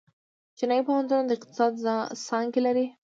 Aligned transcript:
چینايي 0.57 0.83
پوهنتونونه 0.87 1.27
د 1.27 1.31
اقتصاد 1.37 1.73
څانګې 2.27 2.59
لري. 2.67 2.85